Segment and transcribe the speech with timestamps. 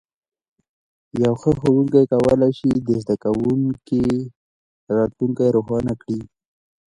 [1.23, 4.03] یو ښه ښوونکی کولی شي د زده کوونکي
[4.97, 6.19] راتلونکی روښانه کړي.